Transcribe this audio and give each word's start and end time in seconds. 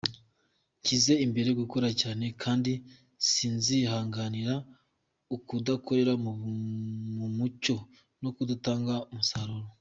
Nshyize 0.79 1.13
imbere 1.25 1.49
gukora 1.61 1.87
cyane 2.01 2.25
kandi 2.41 2.71
sinzihanganira 3.29 4.53
ukudakorera 5.35 6.13
mu 7.19 7.27
mucyo 7.37 7.75
no 8.23 8.29
kudatanga 8.37 8.95
umusaruro. 9.11 9.67